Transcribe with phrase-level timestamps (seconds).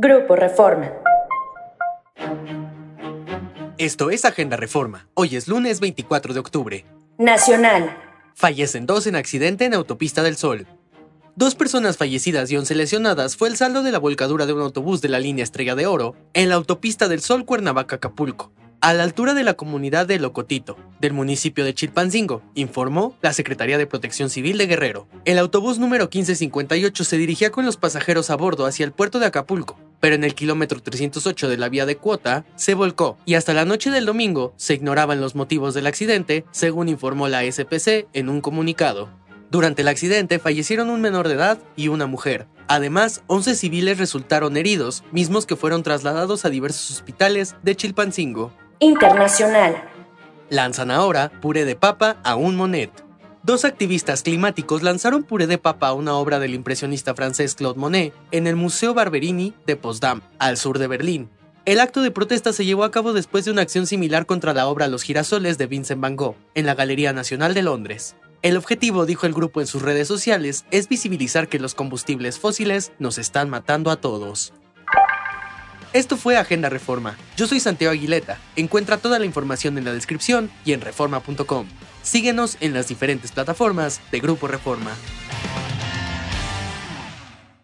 [0.00, 0.92] Grupo Reforma.
[3.78, 5.08] Esto es Agenda Reforma.
[5.14, 6.84] Hoy es lunes 24 de octubre.
[7.18, 7.98] Nacional.
[8.36, 10.68] Fallecen dos en accidente en Autopista del Sol.
[11.34, 15.00] Dos personas fallecidas y once lesionadas fue el saldo de la volcadura de un autobús
[15.00, 19.34] de la línea Estrella de Oro en la Autopista del Sol Cuernavaca-Acapulco, a la altura
[19.34, 24.58] de la comunidad de Locotito, del municipio de Chilpancingo, informó la Secretaría de Protección Civil
[24.58, 25.08] de Guerrero.
[25.24, 29.26] El autobús número 1558 se dirigía con los pasajeros a bordo hacia el puerto de
[29.26, 33.54] Acapulco, pero en el kilómetro 308 de la vía de cuota se volcó y hasta
[33.54, 38.28] la noche del domingo se ignoraban los motivos del accidente, según informó la SPC en
[38.28, 39.08] un comunicado.
[39.50, 42.46] Durante el accidente fallecieron un menor de edad y una mujer.
[42.68, 48.52] Además, 11 civiles resultaron heridos, mismos que fueron trasladados a diversos hospitales de Chilpancingo.
[48.78, 49.88] Internacional.
[50.50, 52.90] Lanzan ahora puré de papa a un monet.
[53.48, 58.12] Dos activistas climáticos lanzaron puré de papa a una obra del impresionista francés Claude Monet
[58.30, 61.30] en el Museo Barberini de Potsdam, al sur de Berlín.
[61.64, 64.66] El acto de protesta se llevó a cabo después de una acción similar contra la
[64.66, 68.16] obra Los girasoles de Vincent van Gogh, en la Galería Nacional de Londres.
[68.42, 72.92] El objetivo, dijo el grupo en sus redes sociales, es visibilizar que los combustibles fósiles
[72.98, 74.52] nos están matando a todos.
[75.94, 77.16] Esto fue Agenda Reforma.
[77.36, 78.38] Yo soy Santiago Aguileta.
[78.56, 81.66] Encuentra toda la información en la descripción y en reforma.com.
[82.02, 84.92] Síguenos en las diferentes plataformas de Grupo Reforma.